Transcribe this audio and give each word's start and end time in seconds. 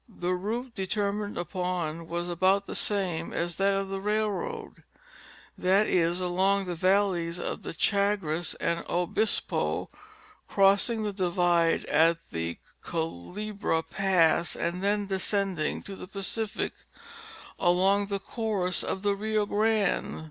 The 0.09 0.33
route 0.33 0.73
determined 0.73 1.37
upon 1.37 2.07
was 2.07 2.27
about 2.27 2.65
the 2.65 2.73
same 2.73 3.31
as 3.33 3.57
that 3.57 3.73
of 3.73 3.89
the 3.89 4.01
railroad, 4.01 4.81
that 5.59 5.85
is 5.85 6.19
along 6.19 6.65
the 6.65 6.73
valleys 6.73 7.39
of 7.39 7.61
the 7.61 7.71
Chagres 7.71 8.55
and 8.55 8.83
Obispo, 8.89 9.91
crossing 10.47 11.03
the 11.03 11.13
divide 11.13 11.85
at 11.85 12.17
the 12.31 12.57
Culebra 12.83 13.83
pass 13.83 14.55
and 14.55 14.83
then 14.83 15.05
descending 15.05 15.83
to 15.83 15.95
the 15.95 16.07
Pacific 16.07 16.73
along 17.59 18.07
the 18.07 18.17
course 18.17 18.83
of 18.83 19.03
the 19.03 19.13
Rio 19.15 19.45
Grande. 19.45 20.19